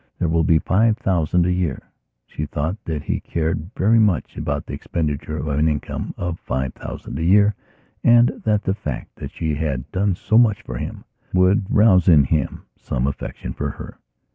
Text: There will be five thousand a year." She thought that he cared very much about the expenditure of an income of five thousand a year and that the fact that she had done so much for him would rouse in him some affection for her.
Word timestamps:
There 0.17 0.29
will 0.29 0.43
be 0.43 0.57
five 0.57 0.97
thousand 0.97 1.45
a 1.45 1.51
year." 1.51 1.79
She 2.25 2.47
thought 2.47 2.75
that 2.85 3.03
he 3.03 3.19
cared 3.19 3.69
very 3.77 3.99
much 3.99 4.35
about 4.35 4.65
the 4.65 4.73
expenditure 4.73 5.37
of 5.37 5.47
an 5.47 5.67
income 5.69 6.15
of 6.17 6.39
five 6.39 6.73
thousand 6.73 7.19
a 7.19 7.23
year 7.23 7.53
and 8.03 8.29
that 8.43 8.63
the 8.63 8.73
fact 8.73 9.17
that 9.17 9.29
she 9.31 9.53
had 9.53 9.91
done 9.91 10.15
so 10.15 10.39
much 10.39 10.63
for 10.63 10.79
him 10.79 11.03
would 11.33 11.67
rouse 11.69 12.07
in 12.07 12.23
him 12.23 12.63
some 12.75 13.05
affection 13.05 13.53
for 13.53 13.69
her. 13.69 13.99